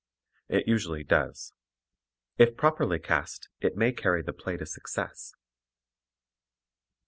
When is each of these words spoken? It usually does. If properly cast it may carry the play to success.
It 0.49 0.67
usually 0.67 1.03
does. 1.03 1.53
If 2.39 2.57
properly 2.57 2.97
cast 2.97 3.49
it 3.59 3.77
may 3.77 3.91
carry 3.91 4.23
the 4.23 4.33
play 4.33 4.57
to 4.57 4.65
success. 4.65 5.35